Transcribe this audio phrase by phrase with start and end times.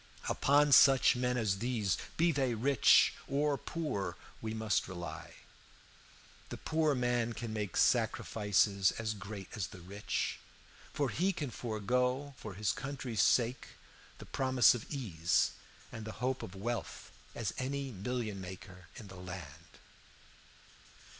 [0.27, 5.35] Upon such men as these, be they rich or poor, we must rely.
[6.49, 10.39] The poor man can make sacrifices as great as the rich,
[10.91, 13.77] for he can forego for his country's sake,
[14.17, 15.51] the promise of ease
[15.91, 19.77] and the hope of wealth as well as any million maker in the land.